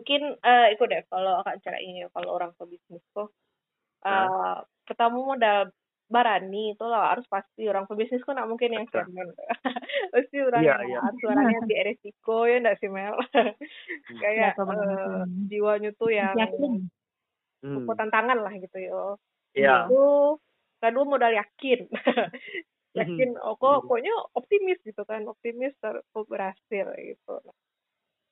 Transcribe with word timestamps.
mungkin 0.00 0.22
eh 0.40 0.66
ikut 0.72 0.88
deh 0.88 1.04
kalau 1.12 1.44
akan 1.44 1.60
cara 1.60 1.76
ini 1.76 2.08
kalau 2.16 2.40
orang 2.40 2.56
pebisnis 2.56 3.04
kok. 3.12 3.28
Eh 4.08 4.56
ketemu 4.88 5.20
modal 5.22 5.68
barani 6.10 6.74
itu 6.74 6.84
lah 6.90 7.14
harus 7.14 7.22
pasti 7.30 7.70
orang 7.70 7.86
pebisnis 7.86 8.26
kok 8.26 8.34
nggak 8.34 8.50
mungkin 8.50 8.74
yang 8.74 8.86
cemen 8.90 9.30
pasti 10.12 10.36
orang 10.42 10.66
Iya, 10.66 10.76
yang 10.90 11.02
harus 11.06 11.22
orangnya 11.22 11.60
di 11.70 11.76
resiko 11.86 12.50
ya 12.50 12.56
enggak 12.58 12.76
sih 12.82 12.90
Mel? 12.90 13.14
Kayak 14.22 14.58
eh, 14.58 14.66
Muslim. 14.66 15.46
jiwanya 15.46 15.90
tuh 15.94 16.10
yang. 16.10 16.34
Hmm. 17.60 17.86
tantangan 17.86 18.42
lah 18.42 18.50
gitu 18.58 18.78
yo. 18.82 19.04
Iya. 19.54 19.86
itu 19.86 20.02
kedua 20.82 21.04
modal 21.06 21.30
yakin. 21.30 21.86
Yakin 22.90 23.38
oh 23.38 23.54
kok 23.54 23.86
pokoknya 23.86 24.10
optimis 24.34 24.82
gitu 24.82 25.06
kan 25.06 25.22
optimis 25.30 25.70
ter 25.78 26.02
berhasil 26.10 26.86
gitu 26.98 27.34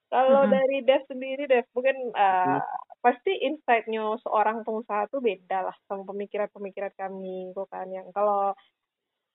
kalau 0.09 0.49
Mhm. 0.49 0.53
dari 0.53 0.79
Dev 0.85 1.03
sendiri 1.05 1.45
Dev 1.45 1.69
mungkin 1.77 1.97
uh, 2.17 2.61
pasti 3.05 3.33
insight-nya 3.45 4.19
seorang 4.25 4.65
pengusaha 4.65 5.07
tuh 5.13 5.21
beda 5.21 5.69
lah 5.69 5.77
sama 5.87 6.09
pemikiran-pemikiran 6.09 6.93
kami 6.97 7.53
kok 7.53 7.69
kan 7.69 7.87
yang 7.93 8.09
kalau 8.17 8.57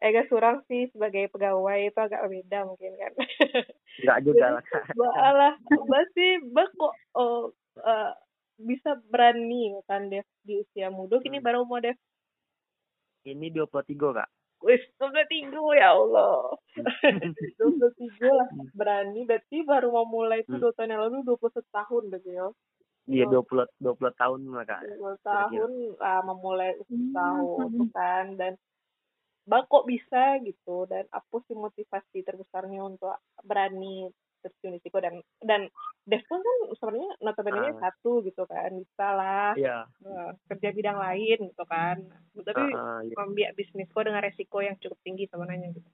Ega 0.04 0.28
Surang 0.28 0.60
sih 0.68 0.92
sebagai 0.92 1.32
pegawai 1.32 1.88
itu 1.88 1.96
agak 1.96 2.28
beda 2.28 2.68
mungkin 2.68 2.92
kan 3.00 3.14
Enggak 4.04 4.20
juga 4.26 4.46
lah. 4.60 4.64
Balah, 5.00 5.54
Mbak 5.70 6.04
sih, 6.18 6.32
Mbak 6.50 6.68
kok 6.76 6.94
oh, 7.14 7.54
eh, 7.78 8.12
bisa 8.58 8.98
berani 9.08 9.78
kan 9.86 10.10
Dev 10.10 10.26
di 10.42 10.60
usia 10.60 10.90
muda, 10.90 11.22
kini 11.22 11.38
Hmm. 11.40 11.46
baru 11.46 11.62
mau 11.64 11.78
Dev 11.80 11.96
Ini 13.24 13.56
23 13.56 14.12
kak. 14.12 14.30
Wis, 14.60 14.84
23 15.00 15.80
ya 15.80 15.96
Allah. 15.96 16.60
23 17.60 18.30
lah 18.30 18.48
berani, 18.74 19.22
berarti 19.24 19.58
baru 19.64 19.90
mau 19.90 20.06
mulai 20.06 20.42
itu 20.42 20.52
Hmm. 20.52 20.62
dua 20.62 20.74
tahun 20.74 20.92
yang 20.92 21.02
lalu 21.02 21.18
21 21.24 21.64
tahun 21.70 22.04
berarti 22.10 22.32
ya. 22.32 22.48
Iya 23.06 23.24
Oh. 23.28 23.44
20 23.44 23.68
20 23.78 24.12
tahun 24.16 24.40
lah 24.48 24.66
kak. 24.66 24.82
20 24.96 25.18
tahun 25.22 25.72
ah, 26.00 26.22
memulai 26.24 26.72
usaha 26.80 27.36
Hmm. 27.36 27.68
itu 27.70 27.84
kan 27.92 28.26
dan 28.36 28.54
Mbak 29.44 29.68
kok 29.68 29.84
bisa 29.86 30.40
gitu 30.40 30.88
dan 30.88 31.04
apa 31.12 31.36
sih 31.44 31.52
motivasi 31.52 32.24
terbesarnya 32.24 32.80
untuk 32.82 33.12
berani 33.44 34.08
terjun 34.40 34.76
di 34.76 34.80
situ 34.80 34.96
dan 35.00 35.20
dan 35.40 35.68
Dev 36.04 36.24
pun 36.28 36.40
kan 36.40 36.58
sebenarnya 36.76 37.12
notabene 37.20 37.60
Ah. 37.62 37.80
satu 37.82 38.24
gitu 38.24 38.44
kan 38.44 38.72
bisa 38.74 39.08
lah 39.12 39.52
Iya. 39.54 39.84
eh, 40.02 40.30
kerja 40.48 40.72
bidang 40.72 40.96
lain 40.96 41.52
gitu 41.52 41.64
kan 41.64 41.96
tapi 42.34 42.72
Ah, 42.72 42.72
ah, 42.72 43.00
iya. 43.04 43.16
membiak 43.16 43.52
bisnis 43.54 43.88
kok 43.88 44.04
dengan 44.04 44.20
resiko 44.22 44.60
yang 44.60 44.80
cukup 44.80 45.00
tinggi 45.02 45.28
sebenarnya 45.28 45.72
gitu 45.72 45.92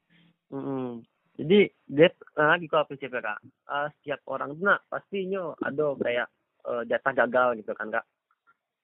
Mm-mm. 0.50 1.06
Jadi 1.40 1.72
dia 1.88 2.12
lagi 2.36 2.68
kalau 2.68 2.84
prinsipnya 2.84 3.24
kak, 3.24 3.40
eh, 3.48 3.88
setiap 4.00 4.20
orang 4.28 4.60
tuh 4.60 4.66
nak 4.68 4.84
pastinya 4.92 5.56
ada 5.64 5.96
kayak 5.96 6.28
eh, 6.68 6.84
jatah 6.90 7.14
gagal 7.16 7.64
gitu 7.64 7.72
kan 7.78 7.88
kak. 7.94 8.06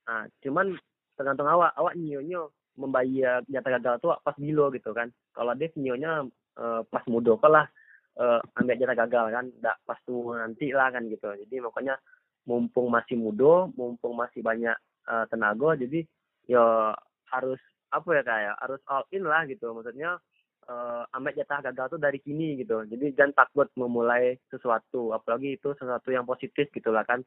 Nah 0.07 0.23
cuman 0.39 0.77
tergantung 1.19 1.51
awak, 1.51 1.75
awak 1.75 1.99
nyonya 1.99 2.47
membayar 2.79 3.43
jatah 3.51 3.71
gagal 3.79 3.95
tuh 3.99 4.15
pas 4.23 4.35
bilo 4.39 4.71
gitu 4.71 4.95
kan. 4.95 5.11
Kalau 5.35 5.51
dia 5.57 5.67
nyonya 5.75 6.31
eh, 6.55 6.81
pas 6.87 7.03
muda 7.11 7.35
kok 7.35 7.51
lah 7.51 7.67
eh, 8.15 8.39
ambil 8.55 8.79
jatah 8.79 8.97
gagal 9.03 9.25
kan, 9.35 9.45
nggak 9.59 9.77
pas 9.83 9.99
tua 10.07 10.39
nanti 10.39 10.71
lah 10.71 10.87
kan 10.95 11.03
gitu. 11.11 11.27
Jadi 11.35 11.59
makanya 11.59 11.99
mumpung 12.47 12.87
masih 12.87 13.19
muda, 13.19 13.67
mumpung 13.75 14.15
masih 14.15 14.39
banyak 14.39 14.77
eh, 15.11 15.25
tenaga, 15.27 15.75
jadi 15.75 16.07
ya 16.47 16.95
harus 17.35 17.59
apa 17.91 18.09
ya 18.15 18.23
kayak 18.23 18.55
harus 18.63 18.79
all 18.87 19.03
in 19.11 19.27
lah 19.27 19.43
gitu. 19.43 19.75
Maksudnya 19.75 20.23
eh 20.65 21.03
ambil 21.13 21.33
jatah 21.37 21.61
gagal 21.69 21.97
tuh 21.97 22.01
dari 22.01 22.17
sini 22.25 22.57
gitu. 22.57 22.81
Jadi 22.89 23.13
jangan 23.13 23.45
takut 23.45 23.69
memulai 23.77 24.33
sesuatu, 24.49 25.13
apalagi 25.13 25.61
itu 25.61 25.77
sesuatu 25.77 26.09
yang 26.09 26.25
positif 26.25 26.69
gitu 26.73 26.89
lah 26.89 27.05
kan. 27.05 27.21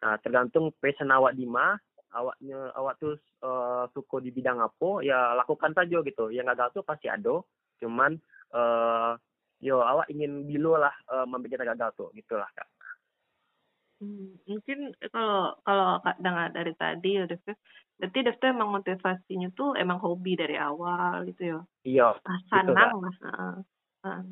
Nah, 0.00 0.16
tergantung 0.24 0.72
passion 0.80 1.12
awak 1.12 1.36
di 1.36 1.44
mana, 1.44 1.76
awaknya 2.16 2.72
awak 2.72 2.96
tuh 2.96 3.20
eh, 3.44 3.84
suka 3.92 4.24
di 4.24 4.32
bidang 4.32 4.62
apa, 4.64 5.04
ya 5.04 5.36
lakukan 5.36 5.76
saja 5.76 6.00
gitu. 6.00 6.32
Yang 6.32 6.56
gagal 6.56 6.68
tuh 6.80 6.84
pasti 6.86 7.12
ada, 7.12 7.44
cuman 7.82 8.16
eh 8.56 9.12
yo 9.58 9.82
awak 9.82 10.06
ingin 10.08 10.46
bilo 10.46 10.78
lah 10.78 10.94
ambil 11.10 11.50
jatah 11.50 11.74
gagal 11.74 11.90
tuh, 11.98 12.08
gitulah 12.14 12.48
kak. 12.54 12.70
Hmm, 13.98 14.38
mungkin 14.46 14.94
kalau 15.10 15.58
kalau 15.66 15.98
Kak 16.06 16.22
dengar 16.22 16.54
dari 16.54 16.70
tadi 16.78 17.18
ya 17.18 17.26
Dev, 17.26 17.42
ya, 17.42 17.54
berarti 17.98 18.18
Dev 18.22 18.36
tuh 18.38 18.48
emang 18.54 18.70
motivasinya 18.70 19.48
tuh 19.58 19.74
emang 19.74 19.98
hobi 19.98 20.38
dari 20.38 20.54
awal 20.54 21.26
gitu 21.26 21.42
ya. 21.42 21.58
Iya, 21.82 22.08
Ah, 22.22 22.38
sanang 22.46 23.02
lah. 23.02 23.14
heeh. 23.26 23.54
Heeh. 24.06 24.22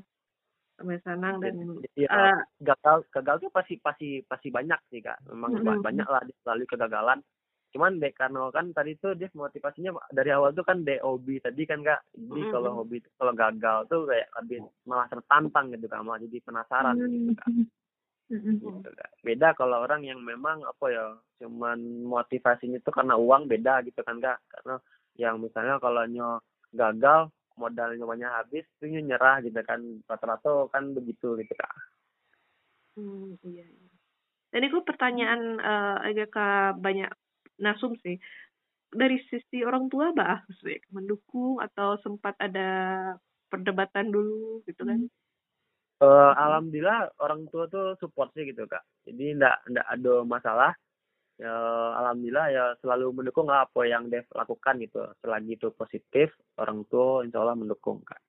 Sampai 0.76 0.99
sanang 1.03 1.41
dan 1.43 1.55
Iya, 1.97 2.09
eh, 2.12 2.37
gagal 2.60 3.09
gagal 3.10 3.37
tuh 3.43 3.50
pasti 3.50 3.75
pasti 3.81 4.21
pasti 4.28 4.49
banyak 4.53 4.76
sih 4.93 5.00
kak 5.00 5.25
memang 5.32 5.56
Mm-mm. 5.56 5.81
banyak 5.81 6.05
lah 6.05 6.21
melalui 6.44 6.69
kegagalan 6.69 7.19
cuman 7.72 7.97
dek 8.00 8.12
karena 8.16 8.49
kan 8.53 8.72
tadi 8.76 8.93
tuh 9.00 9.16
dia 9.16 9.32
motivasinya 9.32 9.97
dari 10.12 10.31
awal 10.37 10.53
tuh 10.53 10.65
kan 10.69 10.84
dek 10.84 11.00
hobi 11.00 11.41
tadi 11.41 11.65
kan 11.65 11.81
kak 11.81 12.05
jadi 12.12 12.44
Mm-mm. 12.44 12.53
kalau 12.53 12.71
hobi 12.84 13.00
kalau 13.16 13.32
gagal 13.32 13.78
tuh 13.88 14.05
kayak 14.05 14.28
lebih 14.44 14.59
malah 14.84 15.09
tertantang 15.09 15.72
gitu 15.72 15.87
kak 15.88 16.05
malah 16.05 16.21
jadi 16.21 16.38
penasaran 16.44 16.94
gitu 17.00 17.32
kak. 17.41 17.49
Gitu, 18.26 18.91
Kak. 18.91 19.10
beda 19.22 19.54
kalau 19.54 19.87
orang 19.87 20.03
yang 20.03 20.19
memang 20.19 20.66
apa 20.66 20.87
ya 20.91 21.04
cuman 21.38 22.06
motivasinya 22.06 22.82
tuh 22.82 22.91
karena 22.91 23.14
uang 23.14 23.47
beda 23.47 23.87
gitu 23.87 24.03
kan 24.03 24.19
kak 24.19 24.42
karena 24.50 24.82
yang 25.14 25.38
misalnya 25.38 25.78
kalau 25.78 26.03
nyo 26.10 26.42
gagal 26.75 27.31
modalnya 27.54 28.03
banyak 28.03 28.31
habis 28.31 28.66
tuh 28.82 28.91
nyo 28.91 29.00
nyerah 29.04 29.38
gitu 29.47 29.60
kan 29.62 29.78
rata-rata 30.10 30.66
kan 30.75 30.91
begitu 30.91 31.38
gitu 31.38 31.54
kak 31.54 31.72
hmm, 32.98 33.38
iya. 33.47 33.62
iya. 33.62 33.97
Dan 34.56 34.72
itu 34.72 34.81
pertanyaan 34.88 35.41
eh, 35.60 35.97
agak 36.08 36.32
ke 36.32 36.48
banyak 36.81 37.12
nasum 37.60 37.93
sih. 38.00 38.16
Dari 38.88 39.20
sisi 39.28 39.60
orang 39.66 39.93
tua 39.93 40.16
bah, 40.16 40.47
mendukung 40.94 41.60
atau 41.60 42.00
sempat 42.00 42.38
ada 42.41 42.69
perdebatan 43.53 44.08
dulu 44.08 44.64
gitu 44.64 44.87
kan? 44.87 45.12
Eh, 45.96 46.32
alhamdulillah 46.36 47.08
orang 47.24 47.48
tua 47.48 47.64
tuh 47.72 47.96
support 47.96 48.28
sih 48.36 48.44
gitu 48.44 48.68
kak 48.68 48.84
jadi 49.08 49.32
ndak 49.32 49.64
ndak 49.72 49.86
ada 49.88 50.14
masalah 50.28 50.72
ya 51.40 51.56
alhamdulillah 51.96 52.46
ya 52.52 52.64
selalu 52.84 53.16
mendukung 53.16 53.48
lah 53.48 53.64
apa 53.64 53.80
yang 53.88 54.12
Dev 54.12 54.28
lakukan 54.36 54.76
gitu 54.84 55.08
selagi 55.24 55.56
itu 55.56 55.72
positif 55.72 56.36
orang 56.60 56.84
tua 56.92 57.24
insya 57.24 57.40
Allah 57.40 57.56
mendukung 57.56 58.04
kak 58.04 58.20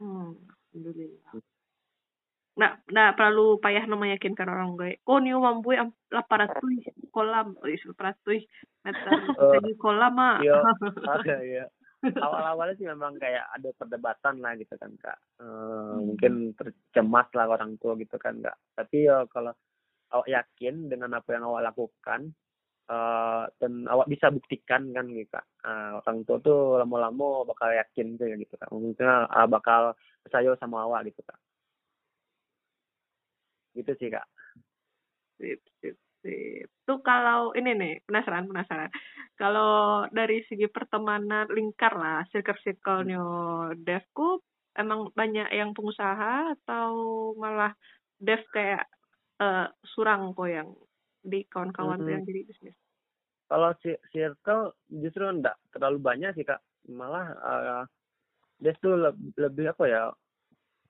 Hmm, 0.00 0.32
alhamdulillah. 0.72 1.44
Nah, 2.56 2.72
nah 2.88 3.12
perlu 3.12 3.60
payah 3.60 3.84
no 3.84 4.00
meyakinkan 4.00 4.48
orang 4.48 4.72
gue. 4.72 4.90
Kau 5.04 5.20
niu 5.20 5.44
mampu 5.44 5.76
am 5.76 5.92
laparatui 6.08 6.80
kolam, 7.12 7.52
wis 7.60 7.84
laparatui 7.84 8.48
meter 8.80 9.12
Oh. 9.36 9.52
segi 9.60 9.76
kolam 9.76 10.16
mah. 10.16 10.40
iya 10.40 10.56
ada 11.20 11.36
ya 11.44 11.64
awal-awalnya 12.00 12.74
sih 12.80 12.88
memang 12.88 13.20
kayak 13.20 13.44
ada 13.52 13.70
perdebatan 13.76 14.40
lah 14.40 14.56
gitu 14.56 14.74
kan 14.80 14.92
kak. 14.96 15.18
Eh, 15.40 15.94
mungkin 16.00 16.56
tercemas 16.56 17.28
lah 17.36 17.46
orang 17.48 17.76
tua 17.76 17.92
gitu 18.00 18.16
kan 18.16 18.40
kak. 18.40 18.56
Tapi 18.72 19.04
ya 19.04 19.28
kalau 19.28 19.52
awak 20.10 20.28
yakin 20.28 20.88
dengan 20.88 21.20
apa 21.20 21.28
yang 21.36 21.44
awak 21.44 21.72
lakukan 21.72 22.32
eh, 22.88 23.44
dan 23.60 23.72
awak 23.92 24.08
bisa 24.08 24.32
buktikan 24.32 24.88
kan 24.96 25.06
gitu 25.12 25.28
kak. 25.28 25.44
Eh, 25.64 25.92
orang 26.00 26.18
tua 26.24 26.36
tuh 26.40 26.80
lama-lama 26.80 27.44
bakal 27.44 27.68
yakin 27.76 28.16
tuh 28.16 28.26
ya 28.32 28.36
gitu 28.40 28.54
kak. 28.56 28.70
Mungkin 28.72 29.06
ah, 29.06 29.46
bakal 29.48 29.92
percaya 30.24 30.56
sama 30.56 30.88
awak 30.88 31.12
gitu 31.12 31.20
kak. 31.24 31.38
Gitu 33.76 33.92
sih 34.00 34.08
kak. 34.08 34.26
Sip, 35.40 35.60
sip, 35.80 35.96
sip. 36.20 36.68
Tuh 36.86 36.98
kalau 37.00 37.52
ini 37.56 37.70
nih, 37.76 37.94
penasaran, 38.06 38.46
penasaran. 38.48 38.90
Kalau 39.36 40.04
dari 40.12 40.44
segi 40.46 40.68
pertemanan 40.68 41.48
lingkar 41.48 41.96
lah, 41.96 42.24
circle-circle-nya 42.28 43.22
Devku, 43.80 44.40
emang 44.76 45.10
banyak 45.16 45.48
yang 45.50 45.72
pengusaha 45.72 46.54
atau 46.60 46.88
malah 47.36 47.72
Dev 48.20 48.44
kayak 48.52 48.84
eh, 49.40 49.66
surang 49.96 50.36
kok 50.36 50.48
yang 50.52 50.68
di 51.24 51.48
kawan-kawan 51.48 52.00
tuh 52.00 52.12
Mhm. 52.12 52.14
yang 52.16 52.24
jadi 52.28 52.40
bisnis? 52.44 52.76
kalau 53.50 53.74
circle 54.14 54.78
justru 55.02 55.26
enggak 55.26 55.58
terlalu 55.74 55.98
banyak 55.98 56.30
sih 56.38 56.46
kak 56.46 56.62
malah 56.86 57.34
uh, 57.42 57.82
dia 58.62 58.70
tuh 58.78 58.94
leb- 58.94 59.34
lebih 59.34 59.74
apa 59.74 59.84
ya 59.90 60.02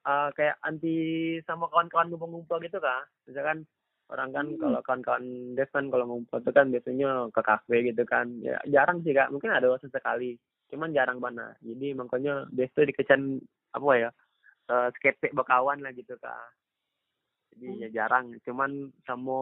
uh, 0.04 0.28
kayak 0.36 0.60
anti 0.60 1.40
sama 1.48 1.72
kawan-kawan 1.72 2.12
ngumpul-ngumpul 2.12 2.60
gitu 2.60 2.76
kak 2.76 3.08
misalkan 3.24 3.64
orang 4.10 4.30
kan 4.34 4.46
hmm. 4.50 4.58
kalau 4.58 4.80
kawan-kawan 4.82 5.24
dev 5.54 5.70
kan 5.70 5.86
kalau 5.86 6.04
mau 6.04 6.20
foto 6.26 6.50
kan 6.50 6.68
biasanya 6.74 7.30
ke 7.30 7.40
kafe 7.46 7.76
gitu 7.86 8.02
kan. 8.02 8.26
Ya 8.42 8.58
jarang 8.66 9.06
sih 9.06 9.14
kak. 9.14 9.30
Mungkin 9.30 9.54
ada 9.54 9.70
waktu 9.70 9.86
sekali. 9.88 10.34
Cuman 10.70 10.94
jarang 10.94 11.18
banget 11.18 11.58
jadi 11.62 11.98
makanya 11.98 12.46
biasanya 12.54 12.86
dikecan 12.94 13.22
apa 13.74 13.90
ya 13.98 14.10
uh, 14.70 14.88
skate 14.98 15.34
bekawan 15.34 15.82
lah 15.82 15.94
gitu 15.94 16.18
kak. 16.18 16.50
Jadi 17.54 17.66
hmm. 17.70 17.80
ya 17.86 17.88
jarang. 18.02 18.34
Cuman 18.42 18.90
sama 19.06 19.38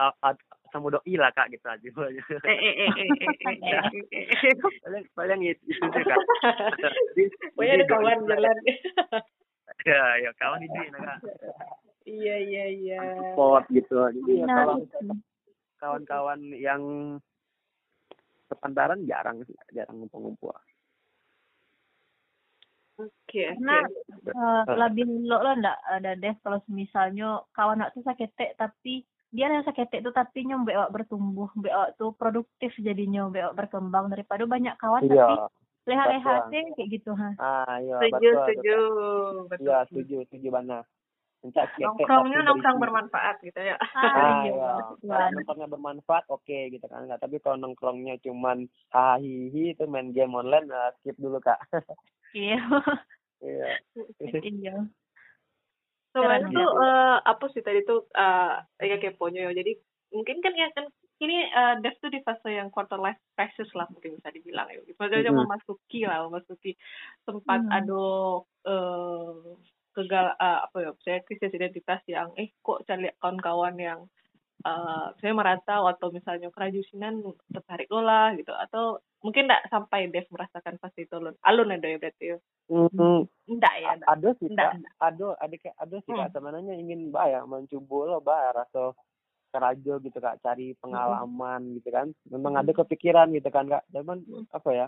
uh, 0.00 0.14
uh, 0.24 0.34
sama 0.72 0.88
doi 0.88 1.14
lah 1.16 1.32
kak 1.32 1.52
gitu 1.52 1.68
aja. 1.68 1.88
Paling 4.84 5.04
paling 5.16 5.40
itu 5.44 5.64
itu 5.68 5.86
sih 5.88 6.04
kak. 6.04 6.20
Pokoknya 7.56 7.72
ada 7.80 7.86
kawan 7.88 8.18
jalan. 8.28 8.56
Ya 9.88 10.04
ya 10.20 10.30
kawan 10.36 10.62
itu 10.62 10.78
ya 10.78 10.94
kak. 10.94 11.18
Iya 12.12 12.36
iya 12.44 12.64
iya. 12.68 12.96
support 13.16 13.64
gitu 13.72 13.96
jadi 13.96 14.44
ya 14.44 14.46
Nah, 14.46 14.56
kalau 14.60 14.76
itu. 14.84 14.98
kawan-kawan 15.80 16.40
yang 16.54 16.82
sepantaran 18.52 19.00
jarang 19.08 19.40
sih 19.48 19.56
jarang 19.72 19.96
ngumpul-ngumpul 20.04 20.52
Oke 23.00 23.56
Karena 23.56 23.88
oke. 23.88 24.30
eh, 24.30 24.62
lebih 24.76 25.08
lo 25.24 25.40
lo 25.40 25.56
ndak 25.56 25.78
ada 25.88 26.12
deh 26.12 26.36
kalau 26.44 26.60
misalnya 26.68 27.40
kawan 27.56 27.80
nak 27.80 27.96
tuh 27.96 28.04
sakit 28.04 28.36
tapi 28.60 29.08
dia 29.32 29.48
yang 29.48 29.64
sakit 29.64 29.88
itu 30.04 30.12
tapi 30.12 30.44
nyombe 30.44 30.76
awak 30.76 30.92
bertumbuh, 30.92 31.48
mbak 31.56 31.72
awak 31.72 31.90
tuh 31.96 32.12
produktif 32.12 32.68
jadinya, 32.76 33.32
mbak 33.32 33.48
awak 33.48 33.56
berkembang 33.64 34.12
daripada 34.12 34.44
banyak 34.44 34.76
kawan 34.76 35.08
tapi 35.08 35.16
iya 35.16 35.48
leha-leha 35.88 36.32
betul. 36.36 36.50
sih 36.52 36.62
kayak 36.76 36.88
gitu 36.92 37.10
ha. 37.16 37.28
ah 37.40 37.76
iya 37.80 37.96
Setuju 37.96 38.12
betul 38.12 38.44
setuju. 38.44 38.76
betul. 38.76 39.32
Betul. 39.48 39.64
iya 39.64 39.78
setuju 39.88 40.16
setuju 40.28 40.48
banget 40.52 40.84
Nongkrongnya 41.42 42.38
nongkrong 42.46 42.78
bermanfaat 42.78 43.36
gitu 43.42 43.58
ya. 43.58 43.74
Ah, 43.74 44.14
ah 44.14 44.30
iya, 44.46 44.54
iya 44.54 44.70
betul. 44.94 45.10
kalau 45.10 45.26
nongkrongnya 45.34 45.68
bermanfaat 45.68 46.24
oke 46.30 46.58
gitu 46.70 46.86
kan 46.86 47.02
nggak 47.10 47.18
tapi 47.18 47.42
kalau 47.42 47.58
nongkrongnya 47.58 48.14
cuman 48.22 48.70
hahihi 48.94 49.74
itu 49.74 49.84
main 49.90 50.14
game 50.14 50.38
online 50.38 50.70
eh, 50.70 50.90
skip 51.02 51.18
dulu 51.18 51.42
kak 51.42 51.58
Iya. 52.32 52.62
iya 53.42 53.68
Iya. 54.54 54.76
Soalnya 56.14 56.48
tuh 56.56 56.68
eh, 56.78 57.16
apa 57.26 57.44
sih 57.50 57.62
tadi 57.66 57.82
tuh 57.82 58.06
eh 58.14 58.62
ya 58.86 58.96
keponya 59.02 59.50
ya. 59.50 59.52
Jadi 59.58 59.72
mungkin 60.14 60.38
kan 60.44 60.54
ya 60.54 60.68
kan 60.78 60.86
ini 61.22 61.46
eh, 61.50 61.74
Dev 61.82 61.94
tuh 61.98 62.10
di 62.10 62.22
fase 62.22 62.54
yang 62.54 62.70
quarter 62.70 62.98
life 63.02 63.18
crisis 63.34 63.70
lah 63.74 63.90
mungkin 63.90 64.14
bisa 64.18 64.30
dibilang 64.30 64.70
ya. 64.70 64.78
Maksudnya 64.94 65.34
Mhm. 65.34 65.40
memasuki 65.42 66.00
lah, 66.06 66.22
memasuki 66.30 66.78
tempat 67.26 67.60
Mhm. 67.66 67.70
ada 67.74 68.04
eh 68.62 69.58
kegal 69.92 70.34
eh, 70.36 70.58
apa 70.66 70.76
ya, 70.80 70.90
saya 71.04 71.18
krisis 71.24 71.52
identitas 71.52 72.00
yang 72.08 72.32
eh 72.40 72.52
kok 72.64 72.84
cari 72.88 73.12
kawan-kawan 73.20 73.76
yang 73.78 74.00
eh 74.62 75.06
saya 75.20 75.32
merantau 75.34 75.86
atau 75.90 76.08
misalnya 76.14 76.48
kerajusinan 76.50 77.22
tertarik 77.52 77.88
lo 77.92 78.02
lah 78.02 78.34
gitu. 78.34 78.52
Atau 78.52 79.04
mungkin 79.22 79.46
enggak 79.46 79.70
sampai 79.70 80.10
Dev 80.10 80.26
merasakan 80.34 80.78
fase 80.82 81.06
itu 81.06 81.14
alun 81.14 81.36
alun 81.46 81.74
ada 81.74 81.88
ya 81.88 81.98
berarti 81.98 82.24
ya? 82.34 82.38
Hmm, 82.70 83.26
enggak 83.46 83.74
ya 83.78 83.88
enggak 83.94 84.10
ada 84.10 84.28
sih 84.38 84.46
enggak, 84.50 84.72
enggak. 84.78 84.94
ada 84.98 85.26
ada 85.38 85.54
kayak 85.58 85.76
ada 85.78 85.96
sih 86.02 86.12
kak. 86.14 86.30
Sebenarnya 86.34 86.74
ingin 86.78 87.00
bayar 87.14 87.42
mencoba 87.46 87.98
lo 88.06 88.18
bayar 88.22 88.54
atau 88.70 88.94
kerajo 89.52 89.94
gitu 90.02 90.18
kak. 90.18 90.40
Cari 90.42 90.74
pengalaman 90.78 91.76
gitu 91.78 91.88
kan. 91.90 92.10
Memang 92.30 92.58
ada 92.58 92.72
kepikiran 92.72 93.30
gitu 93.34 93.48
kan 93.50 93.66
kak. 93.68 93.84
Cuman 93.90 94.22
apa 94.50 94.70
ya 94.72 94.86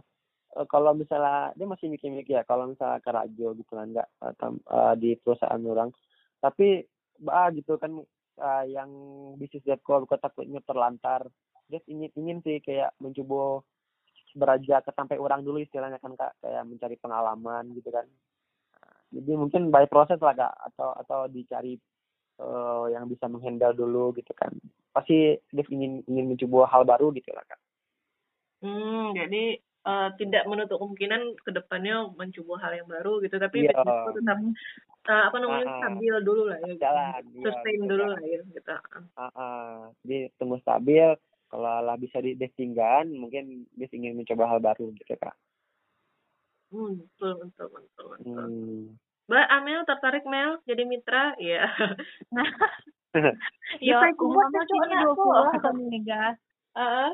eh, 0.56 0.66
kalau 0.70 0.92
misalnya 0.94 1.50
dia 1.58 1.66
masih 1.66 1.86
mikir-mikir 1.90 2.40
ya 2.40 2.44
kalau 2.46 2.70
misalnya 2.70 3.02
kerajo 3.02 3.54
gitu 3.58 3.72
kan 3.74 3.90
nggak 3.90 4.08
eh, 4.22 4.94
di 4.98 5.10
perusahaan 5.18 5.62
orang. 5.62 5.90
Tapi 6.38 6.84
bah 7.22 7.50
gitu 7.54 7.78
kan 7.78 7.92
eh, 8.38 8.64
yang 8.70 8.90
bisnis 9.38 9.66
deadcore 9.66 10.06
kok 10.06 10.22
takutnya 10.22 10.62
terlantar. 10.62 11.26
Dia 11.70 11.80
ingin 11.90 12.10
ingin 12.14 12.38
sih 12.44 12.58
kayak 12.62 12.94
mencoba 13.00 13.64
beraja 14.34 14.82
ke 14.82 14.90
sampai 14.90 15.16
orang 15.16 15.46
dulu 15.46 15.62
istilahnya 15.62 15.98
kan 15.98 16.14
kak. 16.18 16.38
Kayak 16.42 16.64
mencari 16.66 16.96
pengalaman 16.98 17.64
gitu 17.74 17.90
kan. 17.90 18.06
Jadi 19.14 19.32
mungkin 19.38 19.70
by 19.70 19.86
proses 19.86 20.18
lah 20.18 20.34
kak 20.34 20.54
atau 20.74 20.90
atau 20.98 21.20
dicari 21.30 21.78
eh, 22.42 22.84
yang 22.90 23.06
bisa 23.06 23.30
menghandle 23.30 23.74
dulu 23.74 24.10
gitu 24.18 24.34
kan. 24.34 24.50
Pasti 24.90 25.38
dia 25.38 25.64
ingin 25.70 26.02
ingin 26.10 26.34
mencoba 26.34 26.66
hal 26.70 26.82
baru 26.82 27.14
gitu 27.14 27.30
lah 27.30 27.46
kak. 27.46 27.60
Hmm, 28.64 29.12
jadi 29.12 29.60
eh, 29.84 30.08
tidak 30.20 30.44
menutup 30.48 30.80
kemungkinan 30.80 31.22
ke 31.44 31.50
depannya 31.52 32.08
mencoba 32.16 32.54
hal 32.64 32.72
yang 32.74 32.88
baru 32.88 33.20
gitu, 33.24 33.36
tapi 33.36 33.68
Iya. 33.68 33.72
itu 33.76 34.10
tetap 34.16 34.38
eh, 35.04 35.22
apa 35.28 35.36
namanya 35.36 35.66
ah. 35.68 35.76
stabil 35.84 36.14
dulu 36.24 36.42
lah 36.48 36.58
ya, 36.58 36.66
gitu. 36.72 36.80
jalan 36.80 37.22
iya, 37.36 37.44
sustain 37.44 37.78
gitu, 37.80 37.90
dulu 37.92 38.04
lah 38.08 38.22
ya, 38.24 38.40
gitu. 38.48 38.72
Ah, 39.14 39.22
ah. 39.36 39.72
jadi 40.04 40.18
tunggu 40.40 40.56
stabil 40.64 41.08
kalau 41.52 41.74
lah 41.84 41.96
bisa 42.00 42.18
di 42.18 42.34
ditinggalkan 42.34 43.14
mungkin 43.14 43.68
dia 43.76 43.86
ingin 43.92 44.16
mencoba 44.18 44.48
hal 44.50 44.58
baru 44.58 44.90
gitu 44.96 45.14
kak 45.20 45.36
Hmm, 46.74 46.98
betul, 46.98 47.38
betul, 47.38 47.66
betul, 47.70 48.06
betul. 48.18 48.34
hmm. 48.50 48.98
Mbak 49.30 49.46
Amel 49.46 49.80
tertarik 49.86 50.24
Mel 50.26 50.58
jadi 50.66 50.82
mitra? 50.82 51.38
Iya. 51.38 51.70
Ya, 53.78 54.02
umur 54.18 54.42
kuat 54.42 54.48
Mel 54.50 54.58
ya, 54.58 54.62
kini 54.66 54.86
Cok, 54.90 54.90
dua 54.90 55.12
aku. 55.14 55.22
puluh 55.22 55.44
kan 55.62 55.76
Mega. 55.86 56.22
Heeh. 56.74 57.10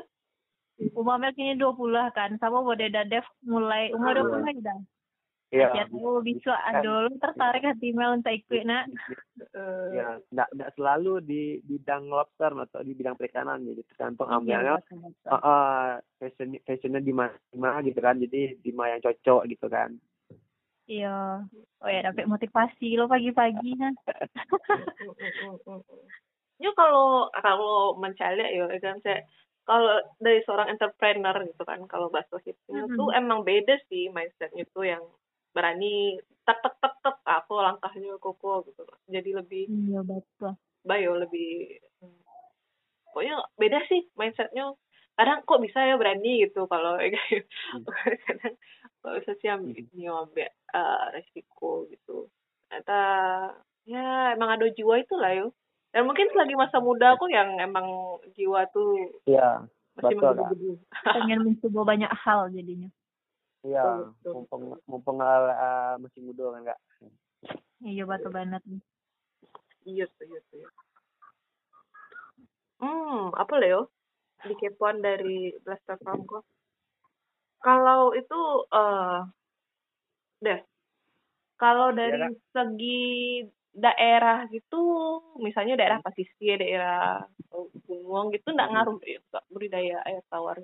Umur 0.97 1.17
Mel 1.21 1.33
kini 1.37 1.53
dua 1.59 1.73
puluh 1.77 2.05
kan. 2.17 2.33
Sama 2.41 2.65
Bode 2.65 2.89
Dev 2.89 3.25
mulai 3.45 3.93
umur 3.93 4.13
Iya. 4.13 4.17
dua 4.17 4.25
puluh 4.29 4.45
dah. 4.61 4.79
iya 5.51 5.67
Ya 5.75 5.83
tahu 5.91 6.23
bisa 6.23 6.55
ada 6.63 7.03
lu 7.05 7.11
tertarik 7.19 7.67
hati 7.67 7.91
Mel 7.91 8.15
untuk 8.17 8.31
ikut 8.31 8.63
nak. 8.63 8.87
Eh, 9.51 9.87
ya 9.99 10.15
nggak 10.31 10.49
nggak 10.55 10.71
selalu 10.79 11.19
di 11.27 11.41
bidang 11.67 12.07
lobster 12.07 12.55
atau 12.55 12.79
di 12.81 12.95
bidang 12.95 13.19
perikanan 13.19 13.59
jadi 13.67 13.83
tergantung 13.83 14.31
ambilnya 14.31 14.79
Iya, 14.79 15.27
ah 15.27 15.43
ah, 15.43 15.83
fashion 16.23 16.55
fashionnya 16.63 17.03
di 17.03 17.11
mana 17.11 17.35
di 17.51 17.59
mana 17.59 17.83
gitu 17.83 17.99
kan 17.99 18.15
jadi 18.15 18.55
di 18.63 18.71
mana 18.71 18.95
yang 18.95 19.03
cocok 19.03 19.43
gitu 19.51 19.67
kan 19.67 19.91
Iya. 20.87 21.43
Oh 21.83 21.87
ya 21.89 21.99
dapat 22.03 22.27
motivasi 22.27 22.99
lo 22.99 23.07
pagi-pagi 23.07 23.71
kan. 23.79 23.93
Ya 26.61 26.69
kalau 26.77 27.25
kalau 27.41 27.97
mencari 27.97 28.45
ya 28.53 28.69
kan 28.77 29.01
saya 29.01 29.25
kalau 29.71 30.03
dari 30.19 30.43
seorang 30.43 30.67
entrepreneur 30.67 31.35
gitu 31.47 31.63
kan 31.63 31.79
kalau 31.87 32.11
bahasa 32.11 32.35
hipnya 32.43 32.91
Mhm. 32.91 32.99
tuh 32.99 33.09
emang 33.15 33.47
beda 33.47 33.79
sih 33.87 34.11
mindsetnya 34.11 34.67
tuh 34.75 34.83
yang 34.83 34.99
berani 35.55 36.19
tek 36.43 36.59
tek 36.59 36.75
tek 36.83 36.95
tek 36.99 37.17
aku 37.23 37.55
langkahnya 37.55 38.19
koko 38.19 38.67
gitu. 38.67 38.83
Jadi 39.07 39.31
lebih 39.31 39.63
Iya 39.71 40.03
betul. 40.03 40.59
bayo 40.83 41.15
lebih 41.15 41.79
hmm, 42.03 42.19
pokoknya 43.15 43.47
beda 43.55 43.79
sih 43.87 44.11
mindsetnya. 44.19 44.75
Kadang 45.15 45.47
kok 45.47 45.63
bisa 45.63 45.79
ya 45.87 45.95
berani 45.95 46.43
gitu 46.43 46.67
kalau 46.67 46.97
kayak 46.99 47.47
kadang 48.27 48.55
nggak 48.99 49.15
bisa 49.23 49.31
sih 49.39 49.47
ambil 49.47 49.87
ambil 50.27 50.51
eh, 50.51 51.03
resiko 51.15 51.87
gitu. 51.87 52.27
Ternyata 52.67 52.99
ya 53.87 54.35
emang 54.35 54.59
ada 54.59 54.67
jiwa 54.67 54.99
itu 54.99 55.15
lah 55.15 55.31
yo 55.31 55.47
dan 55.91 56.07
mungkin 56.07 56.27
selagi 56.31 56.55
masa 56.55 56.79
muda 56.79 57.19
aku 57.19 57.27
yang 57.27 57.59
emang 57.59 57.83
jiwa 58.35 58.63
tuh 58.71 59.11
iya 59.27 59.67
masih 59.99 60.15
Betul, 60.15 60.23
menggebu-gebu. 60.23 60.71
Pengen 61.19 61.39
mencoba 61.43 61.81
banyak 61.83 62.11
hal 62.15 62.39
jadinya. 62.55 62.89
iya 63.61 63.83
mumpung 64.25 64.79
mumpung 64.89 65.17
uh, 65.21 65.99
masih 65.99 66.21
muda 66.23 66.43
kan 66.55 66.61
kak? 66.73 66.79
Iya 67.83 68.03
betul 68.07 68.31
banget. 68.33 68.61
iya 69.85 70.05
tuh 70.07 70.25
iya 70.25 70.39
tuh 70.49 70.57
iya. 70.61 70.69
hmm 72.81 73.35
apa 73.37 73.53
lah 73.61 73.67
yo 73.69 73.81
di 74.41 74.53
kepoan 74.57 75.03
dari 75.05 75.53
Blaster 75.61 75.99
Farm 76.01 76.25
gua. 76.25 76.41
Kalau 77.61 78.15
itu 78.17 78.41
eh 78.73 79.19
deh 80.41 80.59
kalau 81.61 81.93
dari 81.93 82.17
Iya, 82.17 82.29
segi 82.49 83.01
daerah 83.71 84.47
gitu 84.51 85.19
misalnya 85.39 85.79
daerah 85.79 85.99
pesisir 86.03 86.59
daerah 86.59 87.23
gunung 87.87 88.31
gitu 88.35 88.51
nggak 88.51 88.67
Hmm. 88.67 88.75
ngaruh 88.75 88.99
ya 89.07 89.19
Kak, 89.31 89.43
budidaya 89.47 89.97
air 90.07 90.23
tawar 90.27 90.59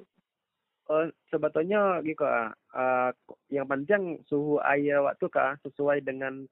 Oh, 0.87 1.03
sebetulnya 1.27 1.99
gitu 1.99 2.23
uh, 2.23 3.11
yang 3.51 3.67
penting 3.67 4.23
suhu 4.23 4.55
air 4.63 5.03
waktu 5.03 5.27
kak 5.27 5.59
sesuai 5.67 5.99
dengan 5.99 6.47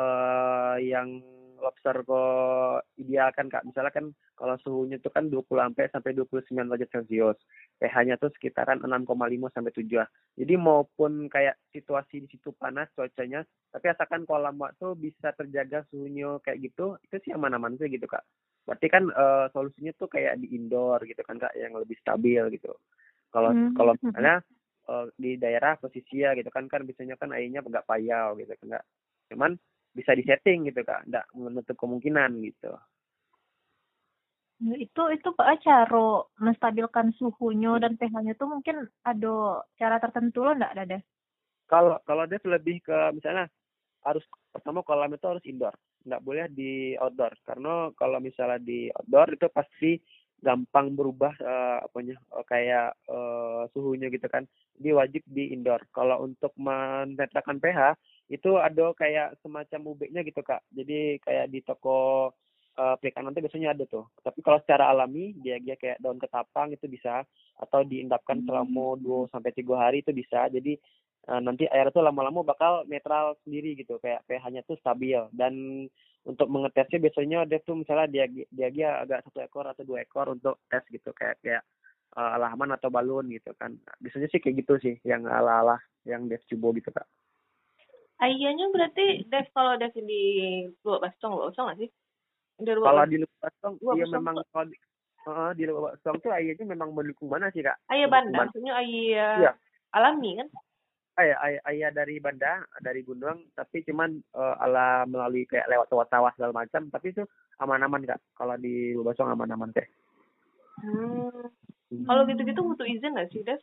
uh, 0.00 0.80
yang 0.80 1.20
lobster 1.66 2.06
kok 2.06 2.86
idealkan 2.94 3.50
kak. 3.50 3.66
Misalnya 3.66 3.90
kan 3.90 4.06
kalau 4.38 4.54
suhunya 4.62 5.02
itu 5.02 5.10
kan 5.10 5.26
20 5.26 5.42
sampai 5.50 5.90
sampai 5.90 6.14
29 6.14 6.70
derajat 6.70 6.90
Celcius. 6.94 7.38
pH-nya 7.76 8.16
tuh 8.16 8.32
sekitaran 8.32 8.80
6,5 8.80 9.52
sampai 9.52 9.74
7. 9.74 10.06
Jadi 10.38 10.54
maupun 10.56 11.28
kayak 11.28 11.58
situasi 11.74 12.24
di 12.24 12.28
situ 12.32 12.54
panas 12.56 12.88
cuacanya, 12.96 13.44
tapi 13.74 13.92
asalkan 13.92 14.24
kolam 14.24 14.56
waktu 14.56 14.96
bisa 14.96 15.34
terjaga 15.36 15.84
suhunya 15.92 16.40
kayak 16.40 16.62
gitu, 16.62 16.96
itu 17.04 17.16
sih 17.20 17.36
aman-aman 17.36 17.76
sih 17.76 17.90
gitu 17.92 18.08
kak. 18.08 18.24
Berarti 18.64 18.86
kan 18.88 19.12
uh, 19.12 19.52
solusinya 19.52 19.92
tuh 20.00 20.08
kayak 20.08 20.40
di 20.40 20.56
indoor 20.56 21.04
gitu 21.04 21.20
kan 21.20 21.36
kak, 21.36 21.52
yang 21.52 21.76
lebih 21.76 21.98
stabil 22.00 22.40
gitu. 22.56 22.72
Kalau 23.28 23.52
Hmm. 23.52 23.76
kalau 23.76 23.92
misalnya 24.00 24.40
eh, 24.86 25.06
di 25.18 25.34
daerah 25.36 25.74
pesisir 25.76 26.32
gitu 26.38 26.48
kan 26.48 26.70
kan 26.70 26.86
biasanya 26.86 27.18
kan 27.18 27.34
airnya 27.34 27.60
nggak 27.60 27.84
payau 27.84 28.38
gitu 28.38 28.54
kan 28.62 28.66
nggak 28.78 28.84
cuman 29.34 29.58
bisa 29.96 30.12
disetting 30.12 30.68
gitu 30.68 30.84
kak. 30.84 31.08
Nggak 31.08 31.26
menutup 31.32 31.76
kemungkinan 31.80 32.36
gitu. 32.44 32.76
Itu 34.60 35.02
itu 35.12 35.28
pak 35.32 35.64
cara 35.64 36.24
menstabilkan 36.36 37.16
suhunya 37.16 37.80
dan 37.80 37.96
pH-nya 37.96 38.36
tuh 38.36 38.48
mungkin 38.52 38.88
ada 39.04 39.64
cara 39.76 39.96
tertentu 40.00 40.44
lo 40.44 40.56
enggak 40.56 40.76
ada 40.76 41.00
kalau 41.66 41.98
kalau 42.06 42.24
dia 42.30 42.38
lebih 42.46 42.78
ke 42.80 42.94
misalnya 43.12 43.50
harus 44.06 44.22
pertama 44.54 44.86
kolam 44.86 45.10
itu 45.10 45.26
harus 45.26 45.44
indoor. 45.44 45.74
Nggak 46.06 46.22
boleh 46.22 46.46
di 46.54 46.94
outdoor. 46.94 47.34
Karena 47.42 47.90
kalau 47.98 48.22
misalnya 48.22 48.62
di 48.62 48.86
outdoor 48.94 49.34
itu 49.34 49.46
pasti 49.50 49.98
gampang 50.38 50.94
berubah 50.94 51.34
eh, 51.42 51.78
apanya 51.82 52.14
eh, 52.14 52.44
kayak 52.46 52.88
eh, 53.10 53.62
suhunya 53.74 54.06
gitu 54.14 54.30
kan. 54.30 54.46
Jadi 54.78 54.90
wajib 54.94 55.22
di 55.26 55.50
indoor. 55.50 55.82
Kalau 55.90 56.22
untuk 56.22 56.54
menetralkan 56.54 57.58
pH 57.58 57.98
itu 58.26 58.58
ada 58.58 58.90
kayak 58.98 59.38
semacam 59.42 59.80
ubeknya 59.94 60.26
gitu 60.26 60.42
kak. 60.42 60.62
Jadi 60.74 61.22
kayak 61.22 61.46
di 61.46 61.62
toko 61.62 62.30
uh, 62.74 62.96
perikanan 62.98 63.30
itu 63.30 63.46
biasanya 63.46 63.70
ada 63.74 63.84
tuh. 63.86 64.10
Tapi 64.18 64.42
kalau 64.42 64.58
secara 64.62 64.90
alami 64.90 65.30
dia 65.38 65.62
dia 65.62 65.78
kayak 65.78 66.02
daun 66.02 66.18
ketapang 66.18 66.74
itu 66.74 66.86
bisa. 66.90 67.22
Atau 67.56 67.86
diendapkan 67.86 68.42
selama 68.42 68.98
dua 68.98 69.30
sampai 69.30 69.54
tiga 69.54 69.78
hari 69.78 70.02
itu 70.02 70.10
bisa. 70.10 70.50
Jadi 70.50 70.74
uh, 71.30 71.38
nanti 71.38 71.70
air 71.70 71.86
itu 71.86 72.02
lama-lama 72.02 72.42
bakal 72.42 72.82
netral 72.90 73.38
sendiri 73.46 73.78
gitu. 73.78 74.02
Kayak 74.02 74.26
pH-nya 74.26 74.66
tuh 74.66 74.76
stabil. 74.82 75.22
Dan 75.30 75.86
untuk 76.26 76.50
mengetesnya 76.50 76.98
biasanya 76.98 77.46
dia 77.46 77.62
tuh 77.62 77.78
misalnya 77.78 78.10
dia 78.10 78.24
dia 78.26 78.68
dia 78.74 78.88
agak 78.98 79.22
satu 79.30 79.38
ekor 79.46 79.70
atau 79.70 79.86
dua 79.86 80.02
ekor 80.02 80.34
untuk 80.34 80.58
tes 80.66 80.82
gitu. 80.90 81.14
Kayak 81.14 81.38
kayak 81.46 81.62
uh, 82.18 82.34
alaman 82.34 82.74
atau 82.74 82.90
balon 82.90 83.30
gitu 83.30 83.54
kan. 83.54 83.78
Biasanya 84.02 84.26
sih 84.34 84.42
kayak 84.42 84.66
gitu 84.66 84.74
sih 84.82 84.94
yang 85.06 85.30
ala 85.30 85.62
ala 85.62 85.76
yang 86.02 86.26
Dev 86.26 86.42
coba 86.50 86.74
gitu 86.74 86.90
kak. 86.90 87.06
Ayahnya 88.16 88.66
berarti 88.72 89.28
Dev 89.28 89.46
kalau 89.52 89.76
Dev 89.76 89.92
di 89.92 90.64
Luak 90.80 91.04
Basong, 91.04 91.32
Luak 91.36 91.52
Basong 91.52 91.66
nggak 91.68 91.80
sih? 91.84 91.90
Di 92.56 92.72
kalau 92.72 93.04
di 93.04 93.16
Luak 93.20 93.36
Basong, 93.44 93.74
iya 93.92 94.04
memang 94.08 94.34
kalau 94.48 94.66
di, 94.68 94.76
uh, 95.28 95.50
di 95.52 95.62
Luak 95.68 95.82
Basong 95.92 96.16
tuh 96.24 96.32
ayahnya 96.32 96.64
memang 96.64 96.96
mendukung 96.96 97.28
mana 97.28 97.52
sih 97.52 97.60
kak? 97.60 97.76
Ayah 97.92 98.08
bandar, 98.08 98.48
maksudnya 98.48 98.72
ayah 98.80 99.32
iya. 99.40 99.52
alami 99.92 100.40
kan? 100.40 100.48
ayah 101.16 101.36
ayah, 101.48 101.60
ayah 101.72 101.90
dari 101.92 102.20
Banda 102.20 102.60
dari 102.84 103.00
gunung 103.00 103.48
tapi 103.56 103.80
cuman 103.88 104.20
uh, 104.36 104.56
ala 104.60 105.08
melalui 105.08 105.48
kayak 105.48 105.68
lewat 105.68 105.88
tawas 106.12 106.32
segala 106.36 106.52
macam 106.52 106.92
tapi 106.92 107.12
itu 107.12 107.24
aman-aman 107.60 108.04
kak 108.04 108.20
kalau 108.36 108.56
di 108.60 108.92
Basong 109.00 109.32
aman-aman 109.32 109.72
teh 109.72 109.86
hmm. 110.84 111.48
hmm. 111.92 112.04
kalau 112.04 112.28
gitu-gitu 112.28 112.60
butuh 112.60 112.84
izin 112.84 113.16
nggak 113.16 113.32
sih 113.32 113.40
des 113.44 113.60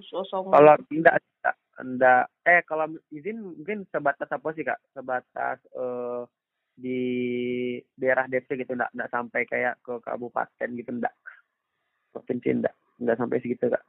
Sosong. 0.00 0.48
kalau 0.48 0.76
tidak 0.88 1.20
tidak 1.20 2.24
eh 2.48 2.60
kalau 2.64 2.86
izin 3.12 3.44
mungkin 3.44 3.84
sebatas 3.92 4.28
apa 4.32 4.48
sih 4.56 4.64
kak? 4.64 4.80
Sebatas 4.96 5.58
uh, 5.76 6.24
di 6.72 7.00
daerah 7.96 8.24
desa 8.28 8.56
gitu 8.56 8.72
enggak. 8.72 8.92
Enggak 8.96 9.12
sampai 9.12 9.42
kayak 9.44 9.74
ke 9.84 10.00
kabupaten 10.00 10.68
gitu 10.78 10.90
enggak. 10.96 11.12
Provinsi 12.14 12.48
enggak 12.56 12.74
enggak 13.00 13.18
sampai 13.20 13.40
segitu 13.44 13.68
kak. 13.68 13.84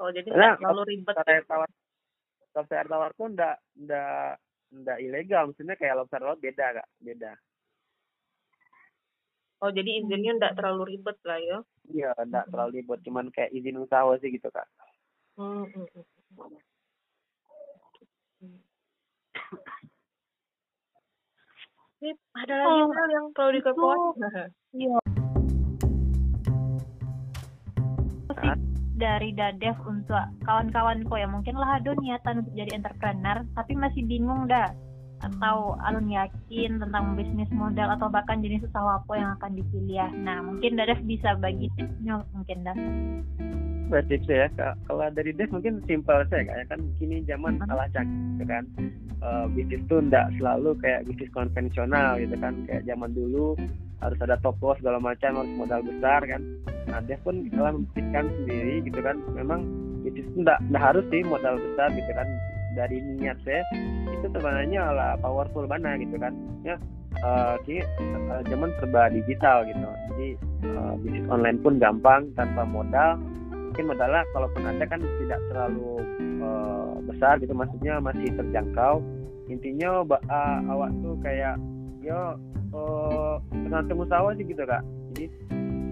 Oh 0.00 0.12
jadi 0.12 0.28
enggak 0.28 0.60
terlalu 0.60 0.82
ribet. 0.98 1.14
tawar 1.48 1.70
lobster 2.52 2.76
air 2.76 2.88
tawar 2.90 3.12
pun 3.16 3.32
ndak 3.32 3.56
ndak 3.76 4.36
ndak 4.72 4.98
ilegal. 5.00 5.48
Maksudnya 5.48 5.76
kayak 5.80 5.96
lobster 5.96 6.20
laut 6.20 6.40
beda 6.44 6.82
kak. 6.82 6.88
Beda. 7.00 7.32
Oh 9.62 9.70
jadi 9.70 10.02
izinnya 10.02 10.36
ndak 10.36 10.60
terlalu 10.60 10.96
ribet 10.96 11.16
lah 11.24 11.38
ya? 11.40 11.58
Iya 11.88 12.10
ndak 12.28 12.52
terlalu 12.52 12.82
ribet. 12.82 13.00
Cuman 13.06 13.32
kayak 13.32 13.54
izin 13.56 13.80
usaha 13.80 14.12
sih 14.20 14.28
gitu 14.28 14.52
kak 14.52 14.68
hmm, 15.42 15.64
hmm, 15.66 15.86
hmm. 15.90 16.06
Ini 22.02 22.18
ada 22.34 22.54
lagi 22.66 22.82
oh, 22.82 23.10
yang 23.14 23.26
perlu 23.34 23.50
diketahui. 23.58 23.98
Iya. 24.72 24.96
dari 28.96 29.34
Dadev 29.34 29.76
untuk 29.82 30.14
kawan-kawanku 30.46 31.18
ya 31.18 31.26
mungkin 31.26 31.58
lah 31.58 31.82
ada 31.82 31.90
niatan 31.98 32.46
untuk 32.46 32.54
jadi 32.54 32.70
entrepreneur 32.78 33.42
tapi 33.58 33.74
masih 33.74 34.06
bingung 34.06 34.46
dah 34.46 34.70
atau 35.22 35.78
alun 35.86 36.10
yakin 36.10 36.82
tentang 36.82 37.14
bisnis 37.14 37.50
modal 37.54 37.94
atau 37.94 38.10
bahkan 38.10 38.42
jenis 38.42 38.66
usaha 38.66 38.98
apa 38.98 39.12
yang 39.14 39.30
akan 39.38 39.50
dipilih 39.54 40.02
ya. 40.02 40.08
Nah 40.10 40.42
mungkin 40.42 40.74
Dadev 40.74 41.00
bisa 41.06 41.38
bagi 41.38 41.70
tipsnya 41.78 42.26
mungkin 42.34 42.58
dah. 42.66 42.76
Buat 43.92 44.08
tips 44.08 44.24
ya, 44.24 44.48
kalau 44.88 45.04
dari 45.12 45.36
Dev 45.36 45.52
mungkin 45.52 45.84
simpel 45.84 46.24
saya 46.32 46.48
kayak 46.48 46.72
kan 46.72 46.80
kini 46.96 47.20
zaman 47.28 47.60
hmm. 47.60 47.68
salah 47.68 47.86
cak 47.92 48.06
gitu 48.08 48.44
kan. 48.48 48.64
Uh, 49.22 49.46
bisnis 49.54 49.78
tuh 49.86 50.02
enggak 50.02 50.34
selalu 50.34 50.74
kayak 50.82 51.06
bisnis 51.06 51.30
konvensional 51.30 52.18
gitu 52.18 52.34
kan 52.42 52.58
kayak 52.66 52.82
zaman 52.90 53.14
dulu 53.14 53.54
harus 54.02 54.18
ada 54.18 54.34
toko 54.42 54.74
segala 54.74 54.98
macam 54.98 55.38
harus 55.38 55.54
modal 55.54 55.80
besar 55.86 56.26
kan 56.26 56.42
nah 56.90 56.98
dia 57.06 57.14
pun 57.22 57.46
telah 57.54 57.70
membuktikan 57.70 58.26
sendiri 58.42 58.82
gitu 58.82 58.98
kan 58.98 59.14
memang 59.38 59.62
bisnis 60.02 60.26
itu 60.26 60.42
enggak, 60.42 60.58
enggak 60.66 60.82
harus 60.82 61.04
sih 61.14 61.22
modal 61.22 61.54
besar 61.54 61.88
gitu 61.94 62.12
kan 62.18 62.28
dari 62.72 62.98
niat 63.20 63.38
saya 63.44 63.62
itu 64.08 64.26
sebenarnya 64.32 64.82
lah 64.92 65.12
powerful 65.20 65.66
mana 65.68 65.98
gitu 66.00 66.16
kan. 66.16 66.32
Ya 66.62 66.76
uh, 67.20 67.56
uh, 67.60 68.40
zaman 68.48 68.70
serba 68.80 69.12
digital 69.12 69.68
gitu. 69.68 69.78
Jadi 70.12 70.28
uh, 70.72 70.94
bisnis 71.00 71.26
online 71.28 71.58
pun 71.60 71.76
gampang 71.76 72.32
tanpa 72.34 72.64
modal. 72.64 73.20
Mungkin 73.52 73.88
modalnya 73.88 74.22
kalaupun 74.36 74.62
ada 74.68 74.84
kan 74.84 75.00
tidak 75.00 75.40
terlalu 75.48 76.04
uh, 76.44 76.96
besar 77.08 77.40
gitu 77.40 77.52
maksudnya 77.52 78.00
masih 78.00 78.28
terjangkau. 78.36 79.00
Intinya 79.48 80.04
uh, 80.06 80.58
awak 80.72 80.90
tuh 81.00 81.16
kayak 81.20 81.56
yo 82.00 82.36
uh, 82.72 83.36
tergantung 83.52 84.00
usaha 84.04 84.32
sih 84.36 84.44
gitu 84.44 84.64
kak. 84.64 84.84
Jadi 85.12 85.24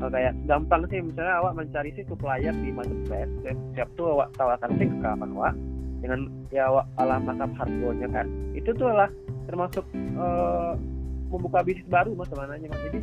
uh, 0.01 0.11
kayak 0.13 0.33
gampang 0.45 0.85
sih. 0.93 1.01
Misalnya 1.01 1.41
awak 1.41 1.57
mencari 1.57 1.93
sih 1.97 2.05
supplier 2.09 2.53
di 2.53 2.73
marketplace 2.73 3.33
dan 3.45 3.57
siap 3.77 3.89
tuh 3.97 4.17
awak 4.17 4.29
tawarkan 4.37 4.77
sih 4.77 4.89
ke 4.89 4.97
kawan 5.01 5.33
awak 5.37 5.57
dengan 6.01 6.21
ya 6.51 6.69
awak 6.69 6.87
alamat 6.99 7.37
harganya 7.57 8.09
kan. 8.11 8.27
Itu 8.57 8.73
tuh 8.77 8.91
lah 8.91 9.09
termasuk 9.47 9.85
uh, 10.17 10.75
membuka 11.31 11.63
bisnis 11.63 11.87
baru 11.87 12.17
mas 12.17 12.31
mananya 12.35 12.69
kan 12.73 12.81
jadi 12.91 12.99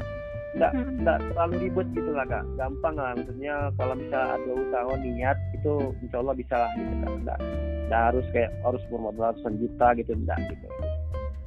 tidak 0.57 0.71
tidak 0.73 1.17
hmm. 1.21 1.27
terlalu 1.31 1.53
ribet 1.69 1.87
gitu 1.93 2.11
lah 2.11 2.25
kak. 2.25 2.43
Gampang 2.57 2.95
lah 2.97 3.11
maksudnya 3.13 3.55
kalau 3.77 3.93
misalnya 3.95 4.29
ada 4.35 4.51
usaha 4.51 4.93
niat 4.99 5.37
itu 5.53 5.73
insya 6.03 6.17
Allah 6.19 6.35
bisa 6.35 6.55
lah 6.57 6.71
gitu 6.75 6.93
kak. 6.97 7.11
Tidak 7.13 7.39
tidak 7.87 8.01
harus 8.11 8.25
kayak 8.35 8.51
harus 8.67 8.83
bermodal 8.91 9.31
ratusan 9.31 9.53
juta 9.61 9.87
gitu 9.95 10.11
tidak 10.25 10.39
gitu. 10.51 10.67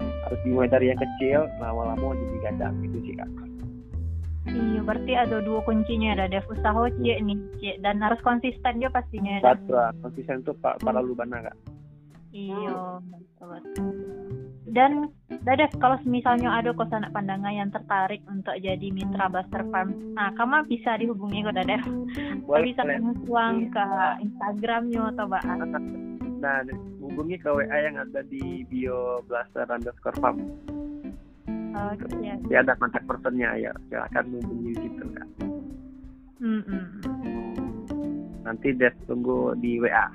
Harus 0.00 0.40
dimulai 0.46 0.70
dari 0.70 0.86
yang 0.94 1.00
kecil 1.00 1.40
lama-lama 1.58 2.14
jadi 2.14 2.38
gadang 2.46 2.74
gitu 2.86 2.98
sih 3.04 3.14
kak 3.18 3.49
Iya, 4.50 4.80
berarti 4.82 5.12
ada 5.14 5.36
dua 5.42 5.60
kuncinya 5.62 6.18
ada 6.18 6.26
Dev 6.26 6.46
usaha 6.50 6.90
cie 6.98 7.16
nih 7.22 7.38
cie 7.62 7.74
dan 7.82 8.02
harus 8.02 8.18
konsisten 8.26 8.82
juga 8.82 9.00
pastinya. 9.00 9.38
Betul, 9.42 9.86
konsisten 10.02 10.42
tuh 10.42 10.54
pak 10.58 10.82
para 10.82 10.98
lubana 10.98 11.46
kak. 11.46 11.56
Iya, 12.30 13.02
betul 13.10 13.58
Dan 14.70 15.10
Dadev, 15.42 15.74
kalau 15.82 15.98
misalnya 16.06 16.62
ada 16.62 16.70
kosan 16.70 17.02
pandangan 17.10 17.50
yang 17.50 17.74
tertarik 17.74 18.22
untuk 18.30 18.54
jadi 18.62 18.86
mitra 18.94 19.26
Buster 19.26 19.66
Farm, 19.74 20.14
nah 20.14 20.30
kamu 20.38 20.62
bisa 20.70 20.94
dihubungi 20.94 21.42
ke 21.42 21.50
Dadev. 21.50 21.82
Boleh, 22.46 22.70
bisa 22.70 22.86
langsung 22.86 23.66
ke 23.74 23.86
Instagramnya 24.22 25.10
atau 25.10 25.26
bahas. 25.26 25.58
Nah, 26.38 26.62
hubungi 27.02 27.36
ke 27.42 27.50
WA 27.50 27.78
yang 27.82 27.98
ada 27.98 28.22
di 28.22 28.62
bio 28.70 29.26
blaster 29.26 29.66
underscore 29.66 30.14
farm. 30.22 30.38
Oh, 31.70 31.92
iya. 32.18 32.34
Ya 32.50 32.58
ada 32.66 32.74
kontak 32.78 33.06
personnya 33.06 33.54
ya 33.54 33.70
silakan 33.86 34.24
hubungi 34.38 34.72
gitu 34.78 35.04
kan. 35.14 35.28
Mm 36.40 36.62
-mm. 36.66 36.84
Nanti 38.42 38.74
Des 38.74 38.94
tunggu 39.06 39.54
di 39.60 39.78
WA. 39.78 40.06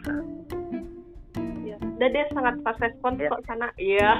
Ya. 1.63 1.77
Dan 1.79 2.09
dia 2.11 2.25
sangat 2.35 2.59
pas 2.65 2.75
respon 2.81 3.15
ya. 3.15 3.31
kok 3.31 3.43
sana. 3.47 3.67
Iya. 3.79 4.11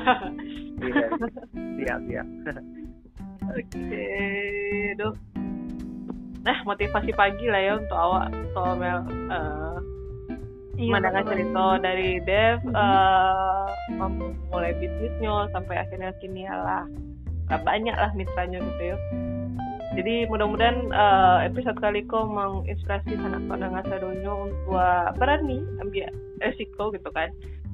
Iya. 0.80 1.08
Siap, 1.56 2.00
siap. 2.08 2.28
Oke, 3.52 4.08
duh. 5.00 5.16
Nah, 6.46 6.58
motivasi 6.62 7.12
pagi 7.18 7.50
lah 7.50 7.62
ya 7.62 7.74
untuk 7.82 7.98
awak 7.98 8.30
Mel 8.78 9.02
uh, 9.34 9.82
iya, 10.78 10.94
mendengar 10.94 11.26
cerita 11.26 11.66
dari 11.82 12.22
Dev 12.22 12.62
mm 12.62 12.70
-hmm. 12.70 12.78
uh, 12.78 13.68
memulai 13.98 14.78
bisnisnya 14.78 15.50
sampai 15.50 15.76
akhirnya 15.82 16.14
kini 16.22 16.46
lah 16.46 16.86
banyak 17.50 17.96
lah 17.96 18.12
mitranya 18.18 18.60
gitu 18.62 18.84
ya. 18.96 18.98
Jadi 19.96 20.28
mudah-mudahan 20.28 20.92
uh, 20.92 21.40
episode 21.48 21.80
kali 21.80 22.04
ko 22.04 22.28
menginspirasi 22.28 23.16
sanak 23.16 23.40
pendengar 23.48 23.80
sadonya 23.88 24.28
untuk 24.28 24.76
berani 25.16 25.64
ambil 25.80 26.12
resiko 26.44 26.92
gitu 26.92 27.10
kan. 27.16 27.32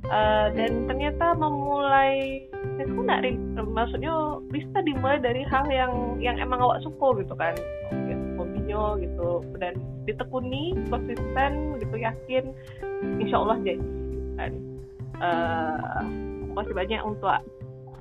Uh, 0.10 0.50
dan 0.58 0.90
ternyata 0.90 1.38
memulai 1.38 2.42
itu 2.82 2.90
nggak 2.90 3.38
maksudnya 3.70 4.42
bisa 4.50 4.82
dimulai 4.82 5.22
dari 5.22 5.46
hal 5.46 5.66
yang 5.70 6.18
yang 6.22 6.38
emang 6.38 6.62
awak 6.62 6.82
suka 6.86 7.26
gitu 7.26 7.34
kan. 7.34 7.58
Hobinya 8.38 9.02
gitu. 9.02 9.42
Dan 9.58 9.82
ditekuni 10.06 10.78
konsisten 10.94 11.82
gitu 11.82 11.96
yakin. 11.98 12.54
Insya 13.18 13.38
Allah 13.42 13.58
jadi 13.66 13.82
kan. 14.38 14.52
Uh, 15.22 16.06
masih 16.54 16.74
banyak 16.74 17.02
untuk 17.02 17.30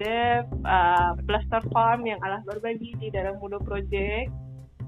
Dev 0.01 0.49
uh, 0.65 1.13
Blaster 1.29 1.61
Farm 1.77 2.09
yang 2.09 2.17
Allah 2.25 2.41
berbagi 2.49 2.97
di 2.97 3.13
dalam 3.13 3.37
Mudo 3.37 3.61
Project 3.61 4.33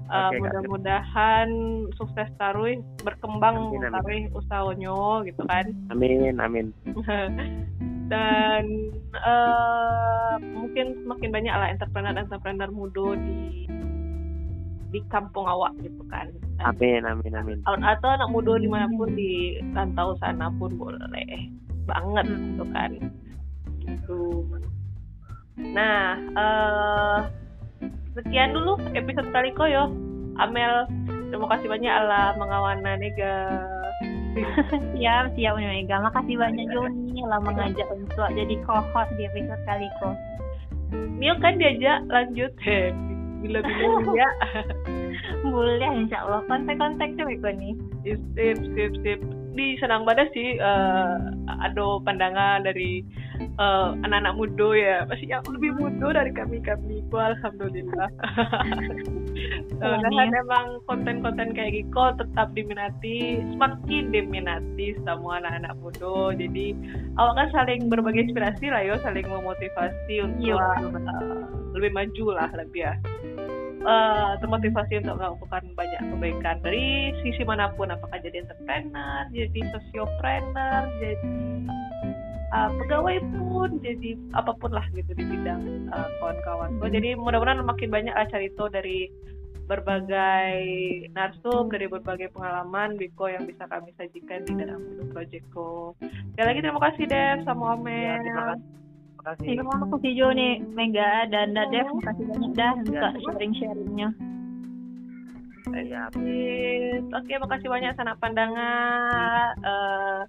uh, 0.09 0.33
okay, 0.33 0.41
mudah-mudahan 0.41 1.49
sukses 1.93 2.27
taruh 2.41 2.81
berkembang 3.05 3.77
taruh 3.77 4.25
usahanya 4.33 4.97
gitu 5.29 5.41
kan 5.45 5.69
amin 5.93 6.41
amin 6.41 6.73
dan 8.11 8.63
uh, 9.15 10.35
mungkin 10.41 10.97
semakin 11.05 11.29
banyak 11.31 11.53
lah 11.55 11.67
entrepreneur-entrepreneur 11.71 12.69
muda 12.73 13.15
di 13.21 13.65
di 14.93 15.01
kampung 15.09 15.49
awak 15.49 15.73
gitu 15.81 16.05
kan. 16.05 16.29
Amin 16.61 17.01
amin 17.09 17.33
amin. 17.33 17.57
Atau 17.65 18.13
anak 18.13 18.29
muda 18.29 18.61
di 18.61 18.69
mana 18.69 18.85
pun 18.93 19.09
di 19.17 19.57
rantau 19.73 20.13
sana 20.21 20.53
pun 20.61 20.77
boleh 20.77 21.49
banget 21.89 22.25
gitu 22.29 22.65
kan. 22.69 22.91
gitu 23.83 24.47
nah 25.57 26.17
eh 26.17 27.19
sekian 28.17 28.53
dulu 28.53 28.77
episode 28.93 29.29
kali 29.29 29.53
koyo 29.53 29.89
Amel 30.41 30.89
terima 31.29 31.45
kasih 31.53 31.69
banyak 31.69 31.93
Allah 31.93 32.33
mengawana 32.37 32.97
nega 32.97 33.37
siap 34.97 35.33
siap 35.37 35.53
Mega. 35.61 36.01
Makasih 36.01 36.35
banyak 36.37 36.65
Joni. 36.73 37.21
Lah 37.25 37.39
mengajak 37.41 37.87
untuk 37.93 38.27
jadi 38.33 38.55
co-host 38.65 39.11
di 39.17 39.29
episode 39.29 39.63
kali 39.69 39.87
kok 40.01 40.15
Mio 40.93 41.33
kan 41.41 41.57
diajak 41.57 42.05
lanjut. 42.09 42.53
Bila-bila 43.43 44.15
ya 44.15 44.29
boleh 45.43 45.91
insya 45.99 46.23
Allah. 46.25 46.41
Kontak-kontak 46.47 47.13
tuh 47.17 47.25
Mega 47.27 47.51
nih. 47.53 47.73
Sip 48.05 48.21
sip 48.33 48.93
sip 49.03 49.19
di 49.53 49.77
senang 49.77 50.03
banget 50.03 50.29
sih 50.33 50.57
eh, 50.57 51.13
ada 51.47 51.85
pandangan 52.01 52.65
dari 52.65 53.05
eh, 53.39 53.89
anak-anak 54.03 54.33
muda 54.35 54.69
ya. 54.73 54.97
Masih 55.07 55.27
yang 55.29 55.43
lebih 55.47 55.77
muda 55.77 56.21
dari 56.21 56.31
kami 56.33 56.57
kami 56.61 57.05
ku 57.09 57.17
alhamdulillah. 57.17 58.09
Eh, 59.83 59.97
dan 59.99 60.29
memang 60.29 60.79
konten-konten 60.85 61.57
kayak 61.57 61.73
gitu 61.73 62.03
tetap 62.15 62.53
diminati 62.53 63.41
semakin 63.51 64.13
diminati 64.13 64.93
semua 65.01 65.41
anak-anak 65.41 65.73
muda. 65.81 66.37
Jadi 66.37 66.77
awak 67.17 67.33
kan 67.41 67.47
saling 67.51 67.89
berbagi 67.89 68.29
inspirasi 68.29 68.69
lah 68.69 68.85
yo 68.85 68.95
saling 69.01 69.25
memotivasi 69.25 70.21
untuk 70.21 70.53
Iya, 70.53 70.55
eh, 70.85 71.43
lebih 71.73 71.91
maju 71.97 72.25
lah 72.37 72.49
lebih 72.53 72.85
ya 72.85 72.93
eh, 73.83 74.31
termotivasi 74.39 74.93
untuk 75.03 75.15
melakukan 75.19 75.63
banyak 75.75 76.01
kebaikan 76.15 76.57
dari 76.63 77.11
sisi 77.21 77.43
mana 77.43 77.69
pun 77.75 77.91
apakah 77.91 78.19
jadi 78.23 78.43
entrepreneur 78.47 79.27
jadi 79.31 79.59
sosiopreneur 79.75 80.83
jadi 81.03 81.31
uh, 82.53 82.69
pegawai 82.79 83.17
pun 83.33 83.69
jadi 83.81 84.15
apa 84.37 84.53
pun 84.55 84.71
lah 84.71 84.85
gitu 84.93 85.11
di 85.17 85.25
bidang 85.25 85.89
uh, 85.89 86.07
kawan-kawan 86.21 86.69
So, 86.79 86.87
jadi 86.87 87.17
mudah-mudahan 87.17 87.65
makin 87.65 87.89
banyak 87.89 88.13
lah 88.13 88.27
cerita 88.29 88.69
dari 88.69 89.09
berbagai 89.63 90.59
narsum 91.15 91.71
dari 91.71 91.87
berbagai 91.87 92.35
pengalaman 92.35 92.99
Biko 92.99 93.31
yang 93.31 93.47
bisa 93.47 93.63
kami 93.71 93.95
sajikan 93.95 94.43
di 94.43 94.59
dalam 94.59 94.83
Projectco. 95.15 95.95
Sekali 96.35 96.47
lagi 96.51 96.59
terima 96.59 96.81
kasih 96.83 97.05
Dev 97.07 97.37
sama 97.47 97.63
Ya, 97.63 97.73
Omel. 97.79 98.19
terima 98.27 98.45
kasih. 98.53 98.82
Terima 99.23 99.39
kasih. 99.39 99.55
Terima 99.55 99.75
kasih 99.87 100.11
Joni 100.19 100.49
Mega 100.75 101.11
dan 101.31 101.55
Dadev 101.55 101.87
makasih 101.95 102.25
banyak 102.27 102.51
dah 102.59 102.71
untuk 102.75 102.91
Ya. 102.91 103.09
sharing-sharingnya 103.23 104.09
Ya, 105.73 106.11
Sip. 106.11 107.07
Oke, 107.07 107.33
makasih 107.39 107.71
banyak 107.71 107.95
sanak 107.95 108.19
pandangan. 108.19 109.55
Eh, 109.63 110.21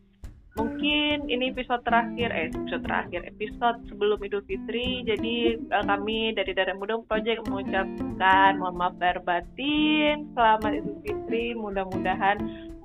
mungkin 0.55 1.27
ini 1.27 1.51
episode 1.51 1.83
terakhir, 1.83 2.31
eh 2.31 2.49
episode 2.49 2.87
terakhir, 2.87 3.27
episode 3.27 3.83
sebelum 3.91 4.23
Idul 4.23 4.47
Fitri. 4.47 5.03
Jadi 5.03 5.59
eh, 5.59 5.85
kami 5.85 6.39
dari 6.39 6.55
Darah 6.55 6.79
Muda 6.79 7.03
Project 7.03 7.51
mengucapkan 7.51 8.63
mohon 8.63 8.79
maaf 8.79 8.95
lahir 9.03 9.21
batin. 9.27 10.31
Selamat 10.39 10.71
Idul 10.81 11.03
Fitri. 11.03 11.59
Mudah-mudahan 11.59 12.39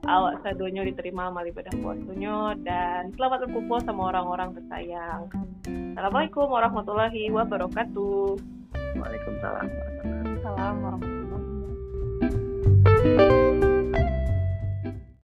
awak 0.09 0.41
sadonya 0.41 0.81
diterima 0.89 1.29
amal 1.29 1.45
ibadah 1.45 1.69
puasanya 1.77 2.57
dan 2.65 3.13
selamat 3.13 3.45
berkumpul 3.45 3.77
sama 3.85 4.09
orang-orang 4.09 4.57
tersayang. 4.57 5.29
Assalamualaikum 5.93 6.49
warahmatullahi 6.49 7.29
wabarakatuh. 7.29 8.41
Waalaikumsalam. 8.97 9.69
Salam 10.41 10.75
warahmatullahi 10.81 11.29
wabarakatuh 12.25 13.48